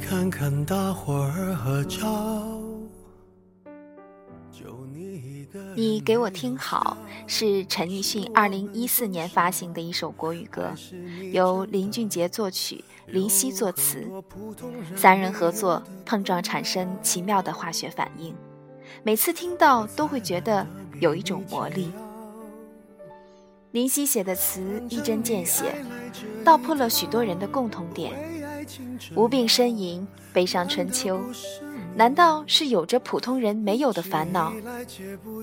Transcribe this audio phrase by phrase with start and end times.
[0.00, 2.00] 看看大伙儿合照。
[5.76, 6.96] 你给我听好，
[7.26, 10.72] 是陈奕迅二零一四年发行的一首国语歌，
[11.32, 14.06] 由林俊杰作曲，林夕作词，
[14.96, 18.34] 三人合作碰撞产生奇妙的化学反应，
[19.02, 20.66] 每次听到都会觉得
[21.00, 21.90] 有一种魔力。
[23.72, 25.74] 林夕写的词一针见血，
[26.44, 28.12] 道破了许多人的共同点：
[29.14, 31.20] 无病呻吟，悲伤春秋。
[31.96, 34.52] 难道是有着普通人没有的烦恼？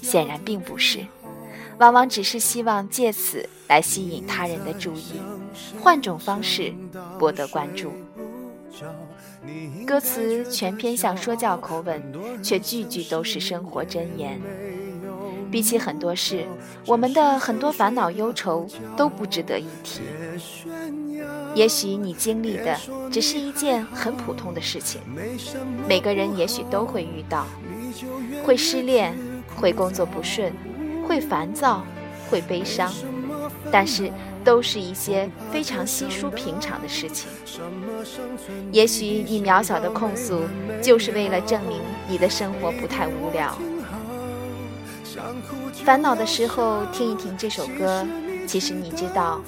[0.00, 1.00] 显然并不是，
[1.78, 5.20] 往往只是希望借此来吸引他人的注意，
[5.80, 6.72] 换种方式
[7.18, 7.92] 博得关注。
[9.86, 12.02] 歌词全偏向说教口吻，
[12.42, 14.40] 却句句都是生活箴言。
[15.50, 16.44] 比起很多事，
[16.84, 20.00] 我们的很多烦恼忧愁都不值得一提。
[21.54, 22.76] 也许你经历的
[23.10, 25.00] 只是一件很普通的事情，
[25.88, 27.46] 每个人也许都会遇到，
[28.42, 29.16] 会失恋，
[29.56, 30.52] 会工作不顺，
[31.06, 31.84] 会烦躁，
[32.28, 32.92] 会悲伤，
[33.70, 34.10] 但是
[34.42, 37.28] 都是一些非常稀疏平常的事情。
[38.72, 40.42] 也许你渺小的控诉，
[40.82, 43.56] 就是为了证明你的生活不太无聊。
[45.84, 48.04] 烦恼的时候听一听这首歌，
[48.46, 49.40] 其实你知道，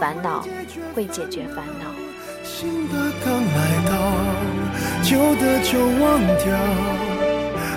[0.00, 0.42] 烦恼
[0.94, 1.84] 会解决烦恼。
[2.42, 3.92] 新的刚来到，
[5.02, 6.48] 旧的就忘掉，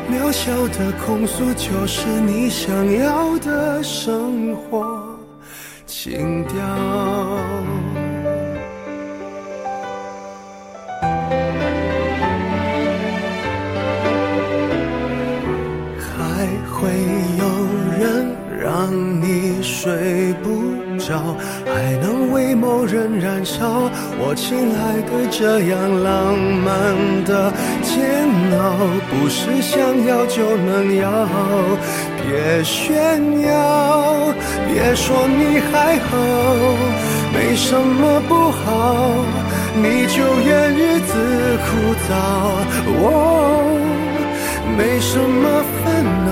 [0.10, 5.18] 渺小的控诉就是你想要的生活
[5.86, 6.54] 情调。
[16.76, 16.90] 会
[17.38, 17.44] 有
[17.98, 20.50] 人让你睡不
[21.66, 23.90] 还能为某人燃烧。
[24.20, 26.74] 我亲爱的，这样浪漫
[27.26, 27.52] 的
[27.82, 28.64] 煎熬，
[29.10, 31.28] 不是想要就能要。
[32.26, 34.34] 别炫耀，
[34.68, 36.18] 别说你还好，
[37.34, 39.24] 没什么不好，
[39.76, 41.12] 你就怨日子
[41.66, 42.10] 枯燥。
[43.04, 43.08] 哦，
[44.78, 46.32] 没什么烦恼。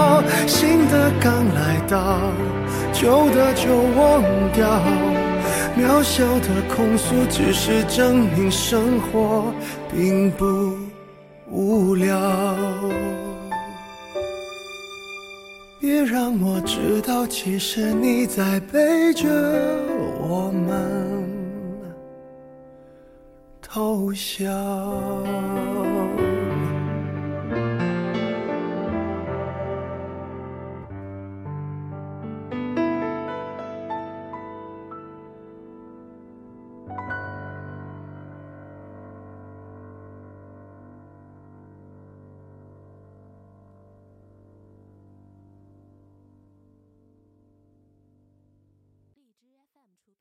[0.47, 2.19] 新的刚来到，
[2.93, 4.23] 旧的就忘
[4.53, 4.81] 掉。
[5.77, 9.53] 渺小的控诉，只是证明生活
[9.91, 10.75] 并不。
[11.53, 12.17] 无聊，
[15.81, 19.27] 别让我知道，其实你在背着
[20.17, 21.29] 我们
[23.61, 24.49] 偷笑。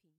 [0.03, 0.11] 品。